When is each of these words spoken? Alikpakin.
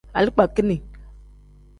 Alikpakin. 0.17 0.69